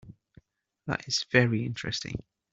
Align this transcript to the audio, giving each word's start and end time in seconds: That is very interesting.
That 0.87 1.07
is 1.07 1.27
very 1.31 1.63
interesting. 1.63 2.23